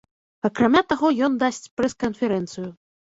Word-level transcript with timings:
Акрамя 0.47 0.81
таго, 0.93 1.11
ён 1.27 1.37
дасць 1.43 1.63
прэс-канферэнцыю. 1.77 2.69